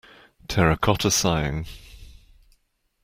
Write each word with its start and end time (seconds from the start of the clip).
Terracotta 0.47 1.11
Sighing. 1.11 1.67